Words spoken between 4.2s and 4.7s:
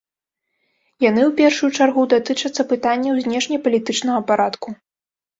парадку.